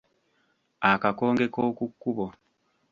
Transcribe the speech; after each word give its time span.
Akakonge 0.91 1.45
k’oku 1.53 1.85
kkubo. 1.91 2.25